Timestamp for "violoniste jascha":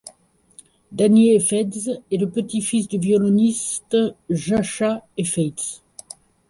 2.97-5.05